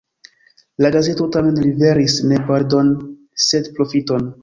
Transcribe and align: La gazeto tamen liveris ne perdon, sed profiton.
La 0.85 0.89
gazeto 0.95 1.27
tamen 1.35 1.61
liveris 1.67 2.17
ne 2.33 2.43
perdon, 2.51 2.93
sed 3.49 3.75
profiton. 3.79 4.31